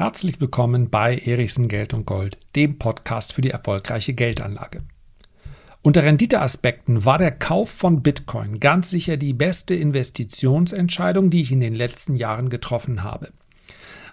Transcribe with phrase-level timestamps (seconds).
[0.00, 4.80] Herzlich willkommen bei Erichsen Geld und Gold, dem Podcast für die erfolgreiche Geldanlage.
[5.82, 11.60] Unter Renditeaspekten war der Kauf von Bitcoin ganz sicher die beste Investitionsentscheidung, die ich in
[11.60, 13.30] den letzten Jahren getroffen habe.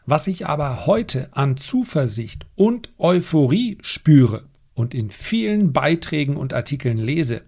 [0.06, 4.44] Was ich aber heute an Zuversicht und Euphorie spüre
[4.74, 7.44] und in vielen Beiträgen und Artikeln lese,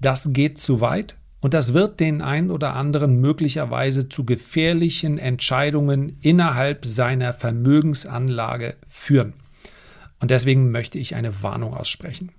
[0.00, 6.18] das geht zu weit und das wird den ein oder anderen möglicherweise zu gefährlichen Entscheidungen
[6.20, 9.32] innerhalb seiner Vermögensanlage führen.
[10.20, 12.32] Und deswegen möchte ich eine Warnung aussprechen.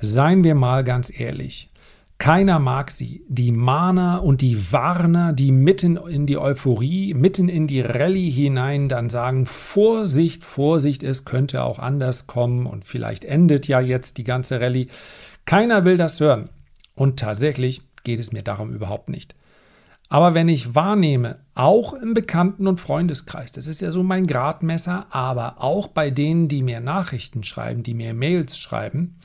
[0.00, 1.70] Seien wir mal ganz ehrlich.
[2.18, 3.24] Keiner mag sie.
[3.28, 8.88] Die Mahner und die Warner, die mitten in die Euphorie, mitten in die Rallye hinein
[8.88, 14.24] dann sagen, Vorsicht, Vorsicht, es könnte auch anders kommen und vielleicht endet ja jetzt die
[14.24, 14.88] ganze Rallye.
[15.44, 16.50] Keiner will das hören.
[16.96, 19.36] Und tatsächlich geht es mir darum überhaupt nicht.
[20.08, 25.06] Aber wenn ich wahrnehme, auch im Bekannten- und Freundeskreis, das ist ja so mein Gradmesser,
[25.10, 29.16] aber auch bei denen, die mir Nachrichten schreiben, die mir Mails schreiben,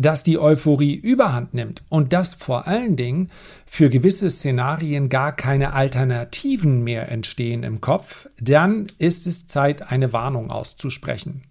[0.00, 3.30] dass die Euphorie überhand nimmt und dass vor allen Dingen
[3.66, 10.12] für gewisse Szenarien gar keine Alternativen mehr entstehen im Kopf, dann ist es Zeit, eine
[10.12, 11.42] Warnung auszusprechen.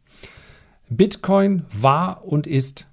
[0.90, 2.88] Bitcoin war und ist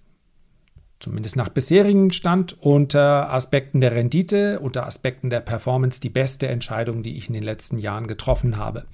[1.01, 7.03] zumindest nach bisherigem Stand unter Aspekten der Rendite, unter Aspekten der Performance die beste Entscheidung,
[7.03, 8.85] die ich in den letzten Jahren getroffen habe.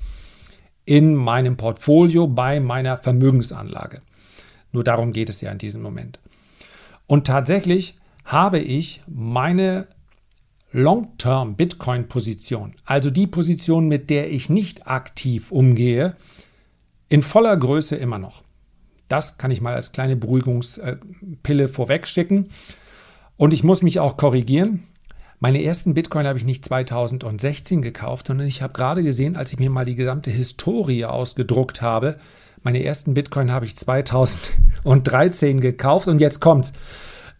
[0.84, 4.02] In meinem Portfolio bei meiner Vermögensanlage.
[4.72, 6.18] Nur darum geht es ja in diesem Moment.
[7.12, 9.86] Und tatsächlich habe ich meine
[10.70, 16.16] Long-Term Bitcoin-Position, also die Position, mit der ich nicht aktiv umgehe,
[17.10, 18.42] in voller Größe immer noch.
[19.08, 22.48] Das kann ich mal als kleine Beruhigungspille vorwegschicken.
[23.36, 24.84] Und ich muss mich auch korrigieren.
[25.38, 29.58] Meine ersten Bitcoin habe ich nicht 2016 gekauft, sondern ich habe gerade gesehen, als ich
[29.58, 32.16] mir mal die gesamte Historie ausgedruckt habe,
[32.62, 33.76] meine ersten Bitcoin habe ich
[34.82, 36.72] 2013 gekauft und jetzt kommt's.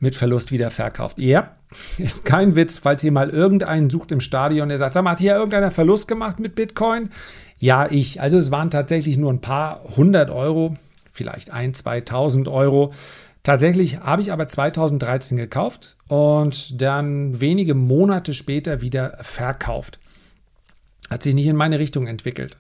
[0.01, 1.21] Mit Verlust wieder verkauft.
[1.21, 1.53] Ja,
[1.97, 5.21] ist kein Witz, falls ihr mal irgendeinen sucht im Stadion, der sagt, sag mal, hat
[5.21, 7.11] hier irgendeiner Verlust gemacht mit Bitcoin?
[7.59, 8.21] Ja, ich.
[8.21, 10.77] Also es waren tatsächlich nur ein paar hundert Euro,
[11.13, 12.93] vielleicht ein, 2000 Euro.
[13.45, 19.99] Tatsächlich habe ich aber 2013 gekauft und dann wenige Monate später wieder verkauft.
[21.11, 22.57] Hat sich nicht in meine Richtung entwickelt.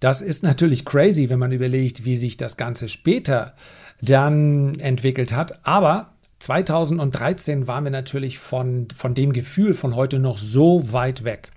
[0.00, 3.54] Das ist natürlich crazy, wenn man überlegt, wie sich das Ganze später
[4.02, 5.66] dann entwickelt hat.
[5.66, 11.50] Aber 2013 waren wir natürlich von, von dem Gefühl von heute noch so weit weg.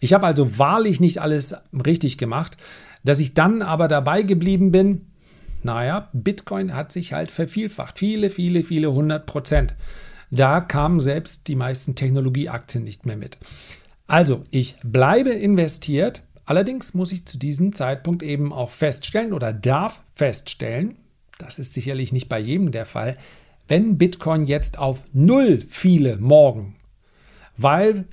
[0.00, 2.56] Ich habe also wahrlich nicht alles richtig gemacht.
[3.04, 5.06] Dass ich dann aber dabei geblieben bin,
[5.62, 7.98] naja, Bitcoin hat sich halt vervielfacht.
[7.98, 9.76] Viele, viele, viele hundert Prozent.
[10.32, 13.38] Da kamen selbst die meisten Technologieaktien nicht mehr mit.
[14.08, 20.02] Also, ich bleibe investiert, Allerdings muss ich zu diesem Zeitpunkt eben auch feststellen oder darf
[20.14, 20.94] feststellen,
[21.38, 23.16] das ist sicherlich nicht bei jedem der Fall,
[23.68, 26.76] wenn Bitcoin jetzt auf Null fiele morgen,
[27.56, 28.04] weil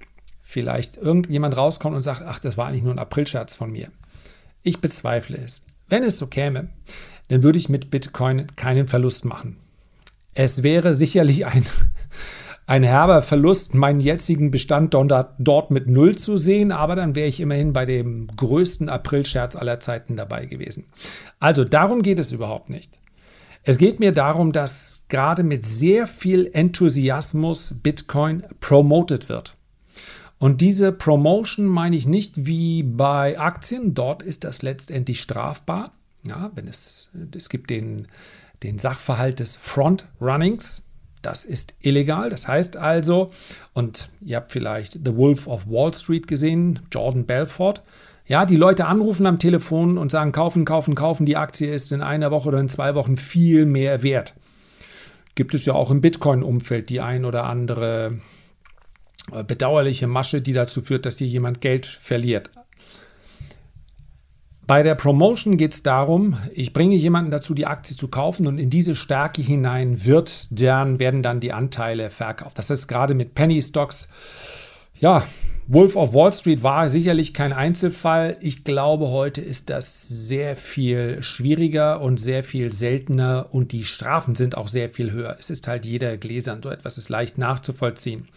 [0.41, 3.89] vielleicht irgendjemand rauskommt und sagt, ach, das war eigentlich nur ein Aprilscherz von mir.
[4.63, 5.63] Ich bezweifle es.
[5.89, 6.69] Wenn es so käme,
[7.27, 9.57] dann würde ich mit Bitcoin keinen Verlust machen.
[10.33, 11.65] Es wäre sicherlich ein
[12.65, 17.41] ein herber Verlust, meinen jetzigen Bestand dort mit Null zu sehen, aber dann wäre ich
[17.41, 20.85] immerhin bei dem größten Aprilscherz aller Zeiten dabei gewesen.
[21.39, 22.99] Also darum geht es überhaupt nicht.
[23.65, 29.55] Es geht mir darum, dass gerade mit sehr viel Enthusiasmus Bitcoin promoted wird.
[30.37, 33.93] Und diese Promotion meine ich nicht wie bei Aktien.
[33.93, 35.93] Dort ist das letztendlich strafbar.
[36.27, 38.09] Ja, wenn es, es gibt den,
[38.63, 40.83] den Sachverhalt des Frontrunnings.
[41.21, 42.29] Das ist illegal.
[42.29, 43.31] Das heißt also,
[43.71, 47.81] und ihr habt vielleicht The Wolf of Wall Street gesehen, Jordan Belfort.
[48.25, 52.01] Ja, die Leute anrufen am Telefon und sagen, kaufen, kaufen, kaufen, die Aktie ist in
[52.01, 54.35] einer Woche oder in zwei Wochen viel mehr wert.
[55.35, 58.19] Gibt es ja auch im Bitcoin-Umfeld die ein oder andere
[59.31, 62.49] äh, bedauerliche Masche, die dazu führt, dass hier jemand Geld verliert.
[64.65, 68.57] Bei der Promotion geht es darum, ich bringe jemanden dazu, die Aktie zu kaufen und
[68.57, 72.57] in diese Stärke hinein wird, dann werden dann die Anteile verkauft.
[72.57, 74.07] Das ist gerade mit Penny Stocks,
[75.01, 75.27] ja,
[75.67, 78.35] Wolf of Wall Street war sicherlich kein Einzelfall.
[78.41, 84.35] Ich glaube, heute ist das sehr viel schwieriger und sehr viel seltener und die Strafen
[84.35, 85.37] sind auch sehr viel höher.
[85.39, 88.27] Es ist halt jeder gläsern, so etwas ist leicht nachzuvollziehen.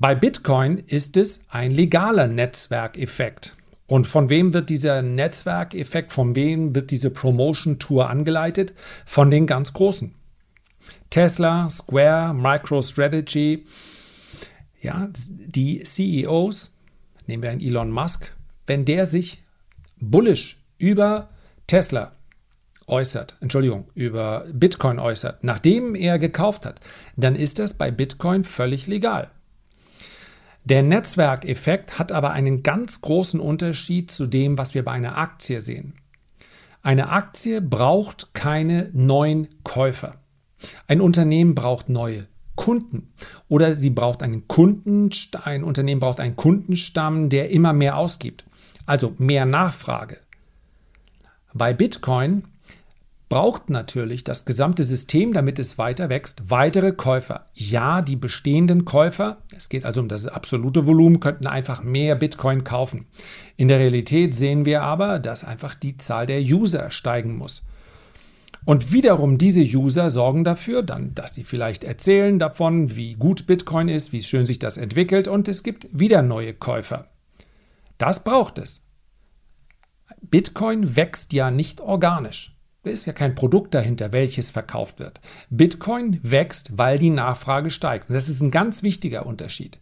[0.00, 3.54] Bei Bitcoin ist es ein legaler Netzwerkeffekt.
[3.86, 8.74] Und von wem wird dieser Netzwerkeffekt, von wem wird diese Promotion-Tour angeleitet?
[9.06, 10.14] Von den ganz Großen.
[11.10, 13.66] Tesla, Square, MicroStrategy,
[14.84, 16.76] ja, die CEOs
[17.26, 18.34] nehmen wir einen Elon Musk,
[18.66, 19.42] wenn der sich
[20.00, 21.30] bullish über
[21.66, 22.12] Tesla
[22.86, 26.80] äußert, Entschuldigung, über Bitcoin äußert, nachdem er gekauft hat,
[27.16, 29.30] dann ist das bei Bitcoin völlig legal.
[30.64, 35.60] Der Netzwerkeffekt hat aber einen ganz großen Unterschied zu dem, was wir bei einer Aktie
[35.60, 35.94] sehen.
[36.82, 40.16] Eine Aktie braucht keine neuen Käufer.
[40.86, 42.26] Ein Unternehmen braucht neue
[42.56, 43.12] Kunden
[43.48, 45.10] oder sie braucht einen Kunden,
[45.44, 48.44] ein Unternehmen braucht einen Kundenstamm, der immer mehr ausgibt.
[48.86, 50.18] Also mehr Nachfrage.
[51.52, 52.44] Bei Bitcoin
[53.28, 57.46] braucht natürlich das gesamte System, damit es weiter wächst, weitere Käufer.
[57.54, 62.64] Ja, die bestehenden Käufer, es geht also um das absolute Volumen, könnten einfach mehr Bitcoin
[62.64, 63.06] kaufen.
[63.56, 67.62] In der Realität sehen wir aber, dass einfach die Zahl der User steigen muss.
[68.64, 73.88] Und wiederum diese User sorgen dafür, dann, dass sie vielleicht erzählen davon, wie gut Bitcoin
[73.88, 77.08] ist, wie schön sich das entwickelt und es gibt wieder neue Käufer.
[77.98, 78.86] Das braucht es.
[80.22, 82.56] Bitcoin wächst ja nicht organisch.
[82.82, 85.20] Da ist ja kein Produkt dahinter, welches verkauft wird.
[85.50, 88.08] Bitcoin wächst, weil die Nachfrage steigt.
[88.08, 89.78] Und das ist ein ganz wichtiger Unterschied.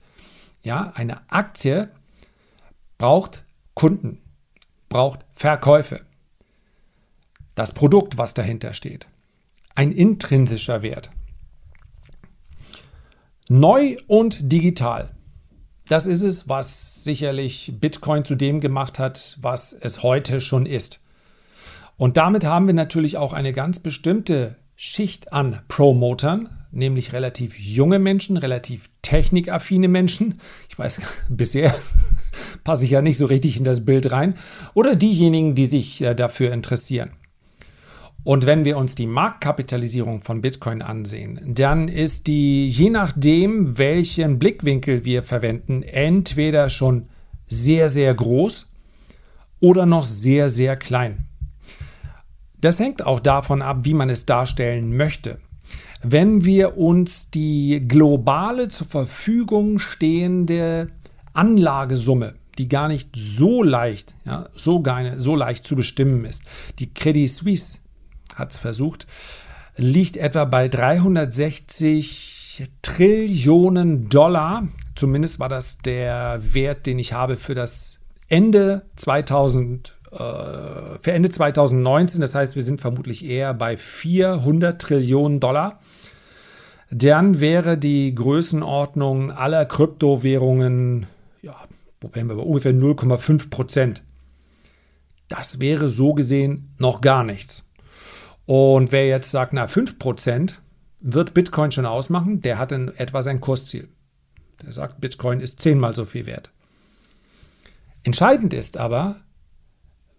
[0.62, 1.88] Ja, eine Aktie
[2.98, 3.44] braucht
[3.74, 4.20] Kunden,
[4.88, 6.00] braucht Verkäufe.
[7.54, 9.06] Das Produkt, was dahinter steht.
[9.74, 11.10] Ein intrinsischer Wert.
[13.48, 15.10] Neu und digital.
[15.88, 21.00] Das ist es, was sicherlich Bitcoin zu dem gemacht hat, was es heute schon ist.
[21.96, 27.98] Und damit haben wir natürlich auch eine ganz bestimmte Schicht an Promotern, nämlich relativ junge
[27.98, 30.40] Menschen, relativ technikaffine Menschen.
[30.68, 31.74] Ich weiß, bisher
[32.64, 34.34] passe ich ja nicht so richtig in das Bild rein.
[34.74, 37.10] Oder diejenigen, die sich äh, dafür interessieren.
[38.24, 44.38] Und wenn wir uns die Marktkapitalisierung von Bitcoin ansehen, dann ist die, je nachdem, welchen
[44.38, 47.08] Blickwinkel wir verwenden, entweder schon
[47.46, 48.68] sehr, sehr groß
[49.60, 51.26] oder noch sehr, sehr klein.
[52.60, 55.38] Das hängt auch davon ab, wie man es darstellen möchte.
[56.04, 60.88] Wenn wir uns die globale zur Verfügung stehende
[61.32, 66.44] Anlagesumme, die gar nicht so leicht, ja, so, gar, so leicht zu bestimmen ist,
[66.78, 67.78] die Credit Suisse
[68.34, 69.06] hat es versucht,
[69.76, 74.68] liegt etwa bei 360 Trillionen Dollar.
[74.94, 80.16] Zumindest war das der Wert, den ich habe für das Ende 2000 äh,
[81.00, 82.20] für Ende 2019.
[82.20, 85.80] Das heißt, wir sind vermutlich eher bei 400 Trillionen Dollar.
[86.90, 91.06] Dann wäre die Größenordnung aller Kryptowährungen,
[91.40, 91.56] ja,
[92.02, 94.02] wo wären wir bei ungefähr 0,5 Prozent.
[95.28, 97.66] Das wäre so gesehen noch gar nichts.
[98.46, 100.60] Und wer jetzt sagt, na, 5 Prozent
[101.00, 103.88] wird Bitcoin schon ausmachen, der hat in etwa sein Kursziel.
[104.62, 106.50] Der sagt, Bitcoin ist zehnmal so viel wert.
[108.04, 109.16] Entscheidend ist aber,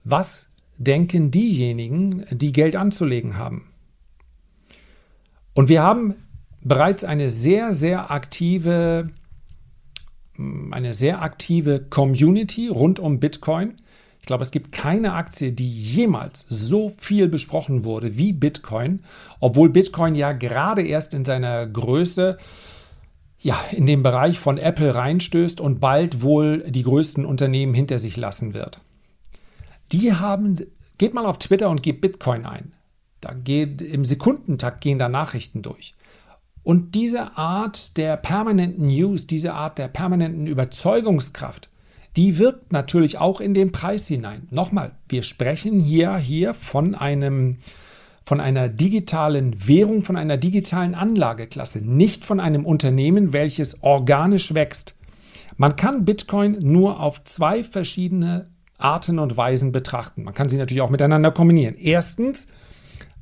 [0.03, 0.47] was
[0.77, 3.69] denken diejenigen, die Geld anzulegen haben?
[5.53, 6.15] Und wir haben
[6.61, 9.07] bereits eine sehr, sehr aktive,
[10.71, 13.75] eine sehr aktive Community rund um Bitcoin.
[14.23, 19.03] Ich glaube, es gibt keine Aktie, die jemals so viel besprochen wurde wie Bitcoin,
[19.39, 22.37] obwohl Bitcoin ja gerade erst in seiner Größe
[23.39, 28.15] ja, in den Bereich von Apple reinstößt und bald wohl die größten Unternehmen hinter sich
[28.15, 28.81] lassen wird
[29.93, 30.59] die haben,
[30.97, 32.73] geht mal auf Twitter und gebt Bitcoin ein.
[33.21, 35.93] Da geht im Sekundentakt gehen da Nachrichten durch.
[36.63, 41.69] Und diese Art der permanenten News, diese Art der permanenten Überzeugungskraft,
[42.15, 44.47] die wirkt natürlich auch in den Preis hinein.
[44.51, 47.57] Nochmal, wir sprechen hier, hier von einem
[48.25, 54.95] von einer digitalen Währung, von einer digitalen Anlageklasse, nicht von einem Unternehmen, welches organisch wächst.
[55.57, 58.45] Man kann Bitcoin nur auf zwei verschiedene
[58.77, 60.23] Arten und Weisen betrachten.
[60.23, 61.75] Man kann sie natürlich auch miteinander kombinieren.
[61.77, 62.47] Erstens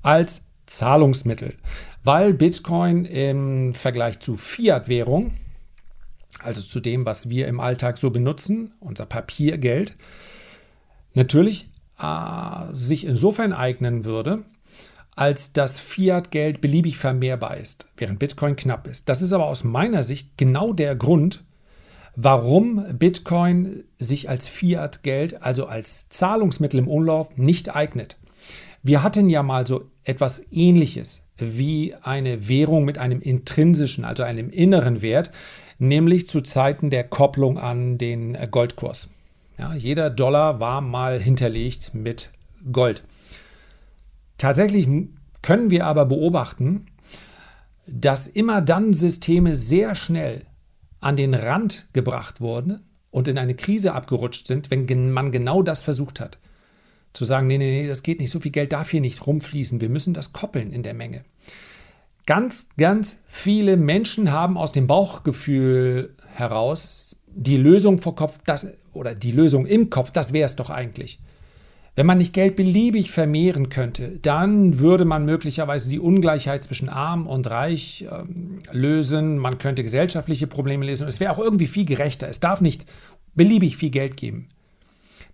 [0.02, 1.56] als Zahlungsmittel,
[2.04, 5.32] weil Bitcoin im Vergleich zu Fiat-Währung,
[6.44, 9.96] also zu dem, was wir im Alltag so benutzen, unser Papiergeld,
[11.14, 11.70] natürlich
[12.00, 14.44] äh, sich insofern eignen würde,
[15.16, 19.10] als dass Fiat-Geld beliebig vermehrbar ist, während Bitcoin knapp ist.
[19.10, 21.44] Das ist aber aus meiner Sicht genau der Grund,
[22.16, 28.18] warum Bitcoin sich als Fiat-Geld, also als Zahlungsmittel im Umlauf, nicht eignet.
[28.84, 34.50] Wir hatten ja mal so etwas Ähnliches wie eine Währung mit einem intrinsischen, also einem
[34.50, 35.32] inneren Wert,
[35.82, 39.10] nämlich zu Zeiten der Kopplung an den Goldkurs.
[39.58, 42.30] Ja, jeder Dollar war mal hinterlegt mit
[42.72, 43.04] Gold.
[44.38, 44.88] Tatsächlich
[45.42, 46.88] können wir aber beobachten,
[47.88, 50.44] dass immer dann Systeme sehr schnell
[51.00, 55.84] an den Rand gebracht wurden, und in eine Krise abgerutscht sind, wenn man genau das
[55.84, 56.40] versucht hat.
[57.14, 59.82] Zu sagen, nee, nee, nee, das geht nicht, so viel Geld darf hier nicht rumfließen,
[59.82, 61.24] wir müssen das koppeln in der Menge.
[62.32, 69.14] Ganz, ganz viele Menschen haben aus dem Bauchgefühl heraus die Lösung vor Kopf, das, oder
[69.16, 71.20] die Lösung im Kopf, das wäre es doch eigentlich.
[71.98, 77.28] Wenn man nicht Geld beliebig vermehren könnte, dann würde man möglicherweise die Ungleichheit zwischen arm
[77.28, 79.38] und reich ähm, lösen.
[79.38, 81.10] Man könnte gesellschaftliche Probleme lösen.
[81.10, 82.30] Es wäre auch irgendwie viel gerechter.
[82.30, 82.86] Es darf nicht
[83.36, 84.48] beliebig viel Geld geben.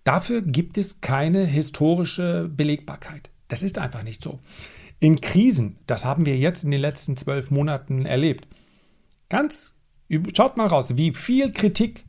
[0.03, 3.29] Dafür gibt es keine historische Belegbarkeit.
[3.49, 4.39] Das ist einfach nicht so.
[4.99, 8.47] In Krisen, das haben wir jetzt in den letzten zwölf Monaten erlebt.
[9.29, 9.75] Ganz,
[10.35, 12.05] schaut mal raus, wie viel Kritik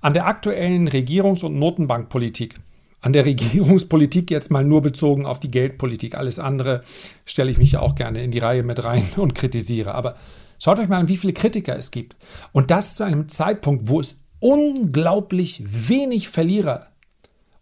[0.00, 2.56] an der aktuellen Regierungs- und Notenbankpolitik
[3.02, 6.14] an der Regierungspolitik jetzt mal nur bezogen auf die Geldpolitik.
[6.14, 6.82] Alles andere
[7.26, 9.94] stelle ich mich ja auch gerne in die Reihe mit rein und kritisiere.
[9.94, 10.16] Aber
[10.58, 12.16] schaut euch mal an, wie viele Kritiker es gibt.
[12.52, 16.86] Und das zu einem Zeitpunkt, wo es unglaublich wenig Verlierer,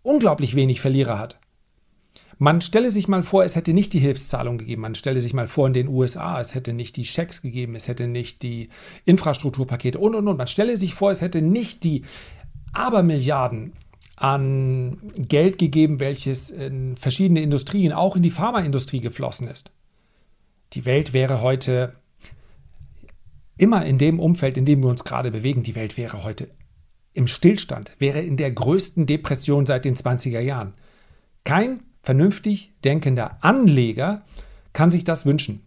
[0.03, 1.40] unglaublich wenig Verlierer hat.
[2.43, 4.81] Man stelle sich mal vor, es hätte nicht die Hilfszahlung gegeben.
[4.81, 7.87] Man stelle sich mal vor, in den USA, es hätte nicht die Schecks gegeben, es
[7.87, 8.71] hätte nicht die
[9.05, 10.39] Infrastrukturpakete und, und, und.
[10.39, 12.03] Man stelle sich vor, es hätte nicht die
[12.73, 13.75] Abermilliarden
[14.17, 19.71] an Geld gegeben, welches in verschiedene Industrien, auch in die Pharmaindustrie geflossen ist.
[20.73, 21.93] Die Welt wäre heute
[23.59, 26.49] immer in dem Umfeld, in dem wir uns gerade bewegen, die Welt wäre heute
[27.13, 30.73] im Stillstand, wäre in der größten Depression seit den 20er Jahren.
[31.45, 34.23] Kein vernünftig denkender Anleger
[34.73, 35.63] kann sich das wünschen.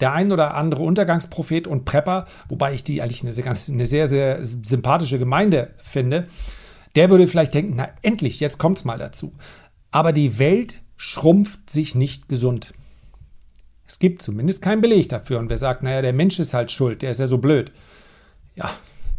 [0.00, 4.06] Der ein oder andere Untergangsprophet und Prepper, wobei ich die eigentlich eine, ganz, eine sehr,
[4.06, 6.28] sehr sympathische Gemeinde finde,
[6.94, 9.32] der würde vielleicht denken, na endlich, jetzt kommt es mal dazu.
[9.90, 12.72] Aber die Welt schrumpft sich nicht gesund.
[13.86, 15.38] Es gibt zumindest keinen Beleg dafür.
[15.38, 17.72] Und wer sagt, naja, der Mensch ist halt schuld, der ist ja so blöd.
[18.54, 18.70] Ja,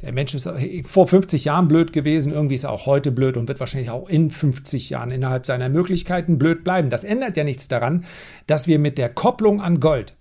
[0.01, 0.49] der Mensch ist
[0.85, 4.07] vor 50 Jahren blöd gewesen, irgendwie ist er auch heute blöd und wird wahrscheinlich auch
[4.07, 6.89] in 50 Jahren innerhalb seiner Möglichkeiten blöd bleiben.
[6.89, 8.05] Das ändert ja nichts daran,
[8.47, 10.15] dass wir mit der Kopplung an Gold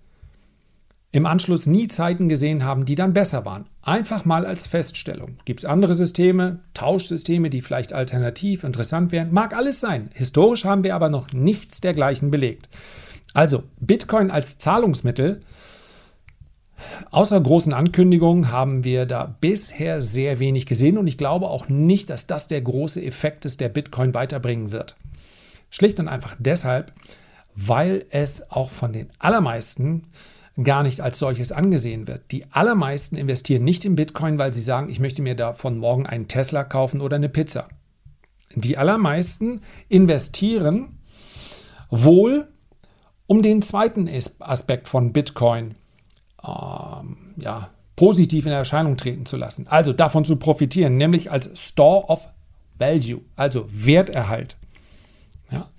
[1.11, 3.65] im Anschluss nie Zeiten gesehen haben, die dann besser waren.
[3.81, 5.37] Einfach mal als Feststellung.
[5.45, 9.33] Gibt es andere Systeme, Tauschsysteme, die vielleicht alternativ interessant wären?
[9.33, 10.11] Mag alles sein.
[10.13, 12.69] Historisch haben wir aber noch nichts dergleichen belegt.
[13.33, 15.39] Also Bitcoin als Zahlungsmittel,
[17.11, 22.09] außer großen Ankündigungen haben wir da bisher sehr wenig gesehen und ich glaube auch nicht,
[22.09, 24.95] dass das der große Effekt ist, der Bitcoin weiterbringen wird.
[25.69, 26.93] Schlicht und einfach deshalb,
[27.55, 30.03] weil es auch von den allermeisten
[30.63, 32.31] gar nicht als solches angesehen wird.
[32.31, 36.27] Die allermeisten investieren nicht in Bitcoin, weil sie sagen, ich möchte mir davon morgen einen
[36.27, 37.69] Tesla kaufen oder eine Pizza.
[38.55, 40.99] Die allermeisten investieren
[41.89, 42.47] wohl,
[43.27, 44.09] um den zweiten
[44.39, 45.75] Aspekt von Bitcoin
[46.43, 49.67] ähm, ja, positiv in Erscheinung treten zu lassen.
[49.67, 52.29] Also davon zu profitieren, nämlich als Store of
[52.77, 54.57] Value, also Werterhalt.
[55.51, 55.69] Ja.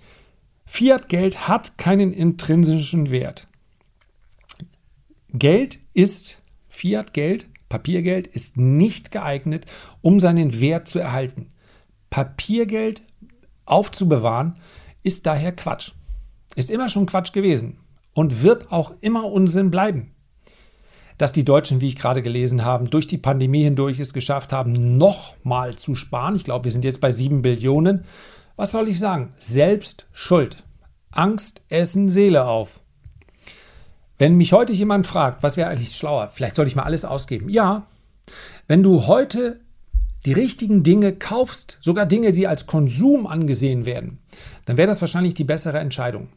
[0.66, 3.46] Fiat-Geld hat keinen intrinsischen Wert.
[5.32, 9.64] Geld ist, Fiat-Geld, Papiergeld ist nicht geeignet,
[10.02, 11.52] um seinen Wert zu erhalten.
[12.10, 13.02] Papiergeld
[13.64, 14.56] aufzubewahren
[15.02, 15.92] ist daher Quatsch.
[16.56, 17.78] Ist immer schon Quatsch gewesen
[18.12, 20.12] und wird auch immer Unsinn bleiben.
[21.20, 24.96] Dass die Deutschen, wie ich gerade gelesen habe, durch die Pandemie hindurch es geschafft haben,
[24.96, 26.34] nochmal zu sparen.
[26.34, 28.06] Ich glaube, wir sind jetzt bei 7 Billionen.
[28.56, 29.28] Was soll ich sagen?
[29.38, 30.56] Selbst schuld.
[31.10, 32.80] Angst essen Seele auf.
[34.16, 37.50] Wenn mich heute jemand fragt, was wäre eigentlich schlauer, vielleicht soll ich mal alles ausgeben.
[37.50, 37.86] Ja,
[38.66, 39.60] wenn du heute
[40.24, 44.20] die richtigen Dinge kaufst, sogar Dinge, die als Konsum angesehen werden,
[44.64, 46.28] dann wäre das wahrscheinlich die bessere Entscheidung.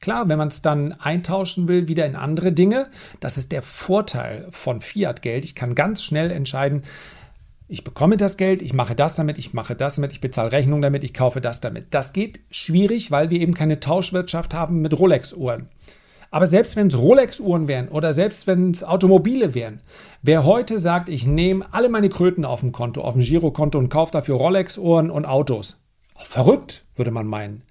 [0.00, 2.88] Klar, wenn man es dann eintauschen will, wieder in andere Dinge,
[3.20, 5.44] das ist der Vorteil von Fiat-Geld.
[5.44, 6.82] Ich kann ganz schnell entscheiden,
[7.68, 10.82] ich bekomme das Geld, ich mache das damit, ich mache das damit, ich bezahle Rechnung
[10.82, 11.88] damit, ich kaufe das damit.
[11.90, 15.68] Das geht schwierig, weil wir eben keine Tauschwirtschaft haben mit Rolex-Uhren.
[16.32, 19.82] Aber selbst wenn es Rolex-Uhren wären oder selbst wenn es Automobile wären,
[20.22, 23.88] wer heute sagt, ich nehme alle meine Kröten auf dem Konto, auf dem Girokonto und
[23.88, 25.78] kaufe dafür Rolex-Uhren und Autos.
[26.16, 27.62] Verrückt, würde man meinen.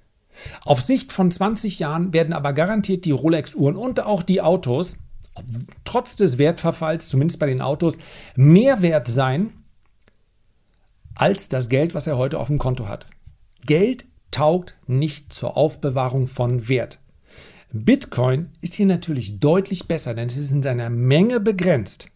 [0.63, 4.97] Auf Sicht von 20 Jahren werden aber garantiert die Rolex-Uhren und auch die Autos,
[5.85, 7.97] trotz des Wertverfalls, zumindest bei den Autos,
[8.35, 9.53] mehr wert sein
[11.15, 13.07] als das Geld, was er heute auf dem Konto hat.
[13.65, 16.99] Geld taugt nicht zur Aufbewahrung von Wert.
[17.71, 22.09] Bitcoin ist hier natürlich deutlich besser, denn es ist in seiner Menge begrenzt.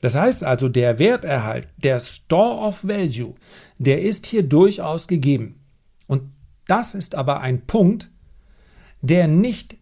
[0.00, 3.34] Das heißt also, der Werterhalt, der Store of Value,
[3.78, 5.63] der ist hier durchaus gegeben.
[6.66, 8.10] Das ist aber ein Punkt,
[9.02, 9.76] der nicht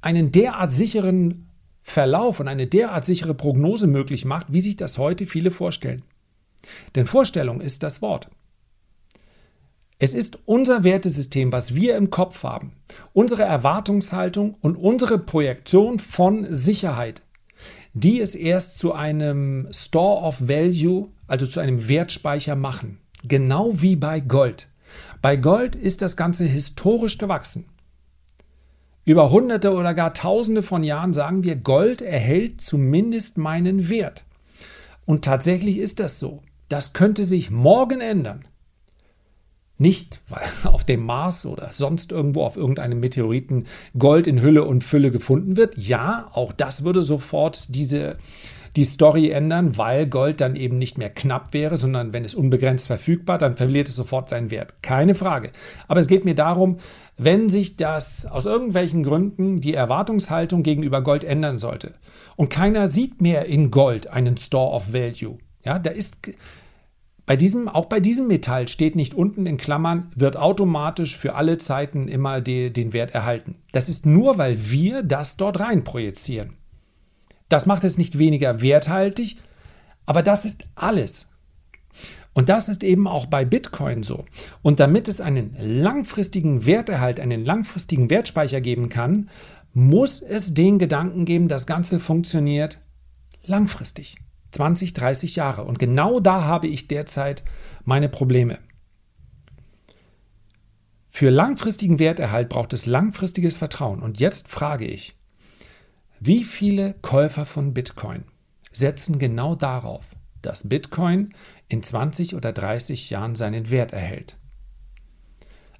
[0.00, 5.26] einen derart sicheren Verlauf und eine derart sichere Prognose möglich macht, wie sich das heute
[5.26, 6.02] viele vorstellen.
[6.94, 8.30] Denn Vorstellung ist das Wort.
[9.98, 12.72] Es ist unser Wertesystem, was wir im Kopf haben,
[13.12, 17.22] unsere Erwartungshaltung und unsere Projektion von Sicherheit,
[17.92, 22.98] die es erst zu einem Store of Value, also zu einem Wertspeicher machen.
[23.26, 24.68] Genau wie bei Gold.
[25.24, 27.64] Bei Gold ist das Ganze historisch gewachsen.
[29.06, 34.24] Über Hunderte oder gar Tausende von Jahren sagen wir, Gold erhält zumindest meinen Wert.
[35.06, 36.42] Und tatsächlich ist das so.
[36.68, 38.44] Das könnte sich morgen ändern.
[39.78, 43.64] Nicht, weil auf dem Mars oder sonst irgendwo auf irgendeinem Meteoriten
[43.98, 45.78] Gold in Hülle und Fülle gefunden wird.
[45.78, 48.18] Ja, auch das würde sofort diese,
[48.76, 52.88] die Story ändern, weil Gold dann eben nicht mehr knapp wäre, sondern wenn es unbegrenzt
[52.88, 54.74] verfügbar, dann verliert es sofort seinen Wert.
[54.82, 55.52] Keine Frage.
[55.86, 56.78] Aber es geht mir darum,
[57.16, 61.94] wenn sich das aus irgendwelchen Gründen die Erwartungshaltung gegenüber Gold ändern sollte
[62.36, 65.38] und keiner sieht mehr in Gold einen Store of Value.
[65.64, 66.32] Ja, da ist
[67.26, 71.56] bei diesem, auch bei diesem Metall steht nicht unten in Klammern, wird automatisch für alle
[71.56, 73.56] Zeiten immer die, den Wert erhalten.
[73.72, 76.58] Das ist nur, weil wir das dort rein projizieren.
[77.54, 79.36] Das macht es nicht weniger werthaltig,
[80.06, 81.28] aber das ist alles.
[82.32, 84.24] Und das ist eben auch bei Bitcoin so.
[84.62, 89.30] Und damit es einen langfristigen Werterhalt, einen langfristigen Wertspeicher geben kann,
[89.72, 92.80] muss es den Gedanken geben, das Ganze funktioniert
[93.44, 94.16] langfristig.
[94.50, 95.62] 20, 30 Jahre.
[95.62, 97.44] Und genau da habe ich derzeit
[97.84, 98.58] meine Probleme.
[101.08, 104.02] Für langfristigen Werterhalt braucht es langfristiges Vertrauen.
[104.02, 105.14] Und jetzt frage ich,
[106.26, 108.24] wie viele Käufer von Bitcoin
[108.72, 110.06] setzen genau darauf,
[110.40, 111.34] dass Bitcoin
[111.68, 114.38] in 20 oder 30 Jahren seinen Wert erhält?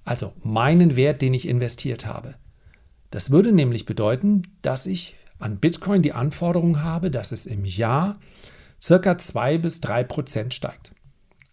[0.04, 2.34] Also meinen Wert, den ich investiert habe.
[3.10, 8.20] Das würde nämlich bedeuten, dass ich an Bitcoin die Anforderung habe, dass es im Jahr
[8.78, 10.92] circa 2 bis 3 Prozent steigt.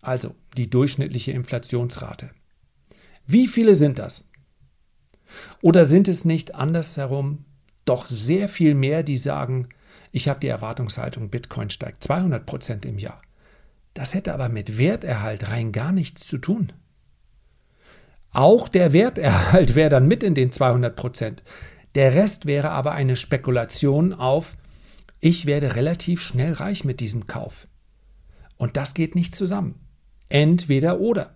[0.02, 2.32] Also die durchschnittliche Inflationsrate.
[3.26, 4.28] Wie viele sind das?
[5.62, 7.46] Oder sind es nicht andersherum
[7.92, 9.68] doch sehr viel mehr, die sagen,
[10.14, 13.22] ich habe die Erwartungshaltung, Bitcoin steigt 200 Prozent im Jahr.
[13.94, 16.72] Das hätte aber mit Werterhalt rein gar nichts zu tun.
[18.32, 21.44] Auch der Werterhalt wäre dann mit in den 200 Prozent.
[21.96, 24.54] Der Rest wäre aber eine Spekulation auf,
[25.20, 27.68] ich werde relativ schnell reich mit diesem Kauf.
[28.56, 29.76] Und das geht nicht zusammen.
[30.30, 31.36] Entweder oder.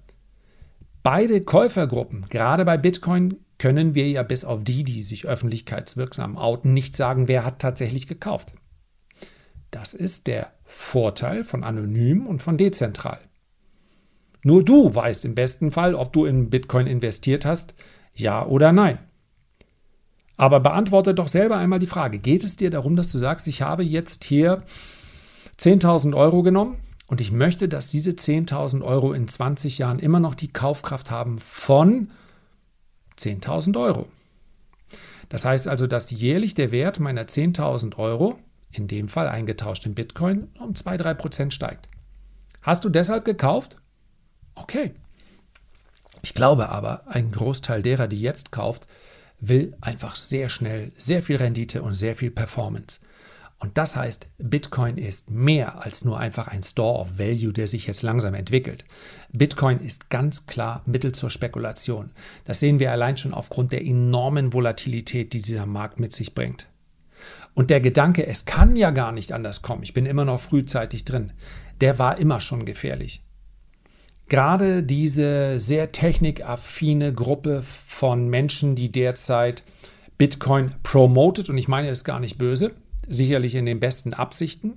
[1.03, 6.73] Beide Käufergruppen, gerade bei Bitcoin, können wir ja bis auf die, die sich öffentlichkeitswirksam outen,
[6.73, 8.55] nicht sagen, wer hat tatsächlich gekauft.
[9.71, 13.19] Das ist der Vorteil von anonym und von dezentral.
[14.43, 17.73] Nur du weißt im besten Fall, ob du in Bitcoin investiert hast,
[18.13, 18.99] ja oder nein.
[20.37, 23.61] Aber beantworte doch selber einmal die Frage, geht es dir darum, dass du sagst, ich
[23.61, 24.63] habe jetzt hier
[25.59, 30.35] 10.000 Euro genommen und ich möchte, dass diese 10.000 Euro in 20 Jahren immer noch
[30.35, 32.11] die Kaufkraft haben von
[33.17, 34.07] 10.000 Euro.
[35.29, 38.39] Das heißt also, dass jährlich der Wert meiner 10.000 Euro,
[38.71, 41.87] in dem Fall eingetauscht in Bitcoin, um 2-3% steigt.
[42.61, 43.77] Hast du deshalb gekauft?
[44.55, 44.93] Okay.
[46.23, 48.87] Ich glaube aber, ein Großteil derer, die jetzt kauft,
[49.39, 52.99] will einfach sehr schnell sehr viel Rendite und sehr viel Performance.
[53.59, 57.87] Und das heißt, Bitcoin ist mehr als nur einfach ein Store of Value, der sich
[57.87, 58.83] jetzt langsam entwickelt.
[59.31, 62.11] Bitcoin ist ganz klar Mittel zur Spekulation.
[62.43, 66.67] Das sehen wir allein schon aufgrund der enormen Volatilität, die dieser Markt mit sich bringt.
[67.53, 71.05] Und der Gedanke, es kann ja gar nicht anders kommen, ich bin immer noch frühzeitig
[71.05, 71.31] drin,
[71.79, 73.23] der war immer schon gefährlich.
[74.27, 79.63] Gerade diese sehr technikaffine Gruppe von Menschen, die derzeit
[80.17, 82.73] Bitcoin promotet, und ich meine es gar nicht böse,
[83.09, 84.73] sicherlich in den besten Absichten,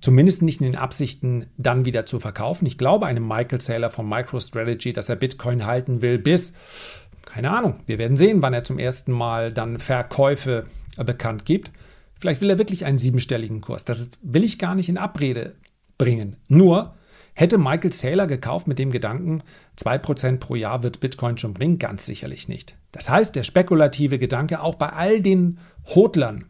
[0.00, 2.66] zumindest nicht in den Absichten, dann wieder zu verkaufen.
[2.66, 6.54] Ich glaube einem Michael Saylor von MicroStrategy, dass er Bitcoin halten will bis,
[7.24, 10.64] keine Ahnung, wir werden sehen, wann er zum ersten Mal dann Verkäufe
[10.96, 11.70] bekannt gibt.
[12.18, 13.84] Vielleicht will er wirklich einen siebenstelligen Kurs.
[13.84, 15.54] Das will ich gar nicht in Abrede
[15.98, 16.36] bringen.
[16.48, 16.94] Nur,
[17.38, 19.42] Hätte Michael Saylor gekauft mit dem Gedanken,
[19.78, 21.78] 2% pro Jahr wird Bitcoin schon bringen?
[21.78, 22.76] Ganz sicherlich nicht.
[22.92, 26.46] Das heißt, der spekulative Gedanke auch bei all den Hodlern,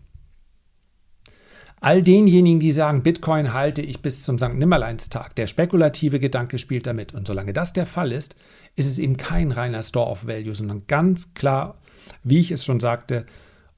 [1.80, 4.54] all denjenigen, die sagen, Bitcoin halte ich bis zum St.
[4.54, 7.14] Nimmerleinstag, der spekulative Gedanke spielt damit.
[7.14, 8.34] Und solange das der Fall ist,
[8.74, 11.78] ist es eben kein reiner Store of Value, sondern ganz klar,
[12.22, 13.26] wie ich es schon sagte,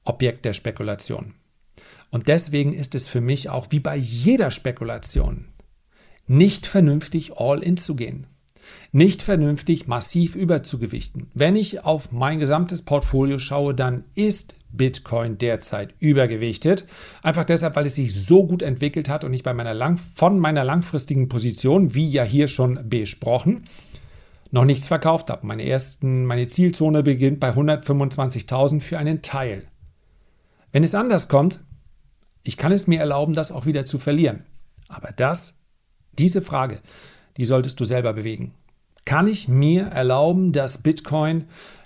[0.03, 1.35] Objekt der Spekulation.
[2.09, 5.45] Und deswegen ist es für mich auch wie bei jeder Spekulation
[6.25, 8.27] nicht vernünftig all in zu gehen.
[8.91, 11.31] Nicht vernünftig massiv überzugewichten.
[11.33, 16.85] Wenn ich auf mein gesamtes Portfolio schaue, dann ist Bitcoin derzeit übergewichtet.
[17.23, 20.39] Einfach deshalb, weil es sich so gut entwickelt hat und ich bei meiner lang von
[20.39, 23.65] meiner langfristigen Position, wie ja hier schon besprochen,
[24.51, 25.45] noch nichts verkauft habe.
[25.45, 29.67] Meine, ersten, meine Zielzone beginnt bei 125.000 für einen Teil.
[30.71, 31.63] Wenn es anders kommt,
[32.43, 34.43] ich kann es mir erlauben, das auch wieder zu verlieren.
[34.87, 35.59] Aber das,
[36.13, 36.79] diese Frage,
[37.37, 38.53] die solltest du selber bewegen.
[39.05, 41.45] Kann ich mir erlauben, dass Bitcoin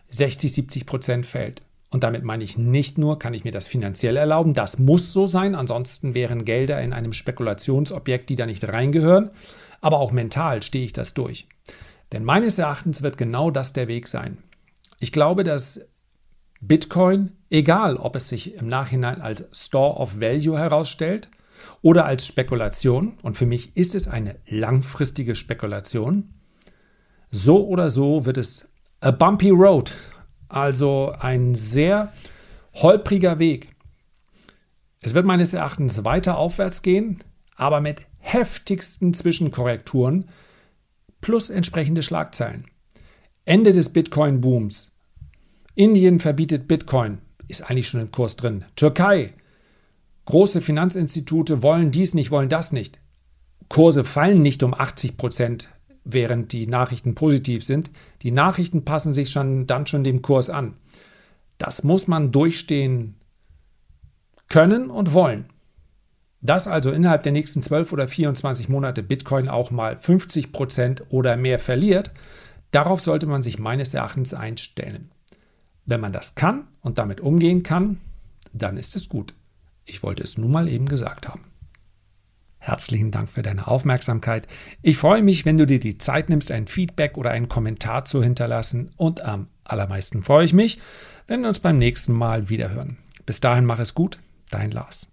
[0.09, 1.61] 60, 70 Prozent fällt?
[1.93, 5.27] Und damit meine ich nicht nur, kann ich mir das finanziell erlauben, das muss so
[5.27, 9.29] sein, ansonsten wären Gelder in einem Spekulationsobjekt, die da nicht reingehören,
[9.79, 11.47] aber auch mental stehe ich das durch.
[12.11, 14.39] Denn meines Erachtens wird genau das der Weg sein.
[14.99, 15.87] Ich glaube, dass
[16.61, 21.29] Bitcoin, egal ob es sich im Nachhinein als Store of Value herausstellt
[21.83, 26.33] oder als Spekulation, und für mich ist es eine langfristige Spekulation,
[27.29, 28.67] so oder so wird es
[28.99, 29.93] a bumpy road,
[30.53, 32.11] also ein sehr
[32.73, 33.69] holpriger Weg.
[35.01, 37.23] Es wird meines Erachtens weiter aufwärts gehen,
[37.55, 40.29] aber mit heftigsten Zwischenkorrekturen
[41.21, 42.65] plus entsprechende Schlagzeilen.
[43.45, 44.91] Ende des Bitcoin-Booms.
[45.75, 48.65] Indien verbietet Bitcoin, ist eigentlich schon im Kurs drin.
[48.75, 49.33] Türkei.
[50.25, 52.99] Große Finanzinstitute wollen dies nicht, wollen das nicht.
[53.67, 55.69] Kurse fallen nicht um 80 Prozent,
[56.03, 57.91] während die Nachrichten positiv sind.
[58.21, 60.75] Die Nachrichten passen sich schon, dann schon dem Kurs an.
[61.57, 63.15] Das muss man durchstehen
[64.49, 65.45] können und wollen.
[66.41, 71.37] Dass also innerhalb der nächsten 12 oder 24 Monate Bitcoin auch mal 50 Prozent oder
[71.37, 72.11] mehr verliert,
[72.71, 75.09] darauf sollte man sich meines Erachtens einstellen.
[75.85, 77.99] Wenn man das kann und damit umgehen kann,
[78.51, 79.33] dann ist es gut.
[79.85, 81.45] Ich wollte es nun mal eben gesagt haben.
[82.65, 84.47] Herzlichen Dank für deine Aufmerksamkeit.
[84.81, 88.23] Ich freue mich, wenn du dir die Zeit nimmst, ein Feedback oder einen Kommentar zu
[88.23, 88.91] hinterlassen.
[88.95, 90.79] Und am allermeisten freue ich mich,
[91.27, 92.95] wenn wir uns beim nächsten Mal wiederhören.
[93.25, 95.09] Bis dahin mach es gut, dein Lars.